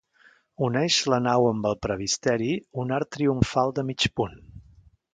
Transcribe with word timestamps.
Uneix 0.67 0.97
la 1.15 1.19
nau 1.25 1.45
amb 1.51 1.69
el 1.71 1.77
presbiteri 1.87 2.51
un 2.85 2.97
arc 3.01 3.15
triomfal 3.19 3.79
de 3.81 3.89
mig 3.93 4.11
punt. 4.21 4.39